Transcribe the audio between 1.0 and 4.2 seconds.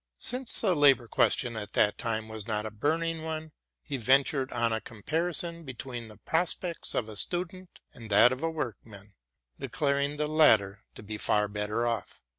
question at that time was not a burning one, he